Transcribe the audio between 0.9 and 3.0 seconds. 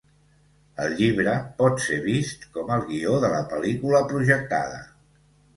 llibre pot ser vist com el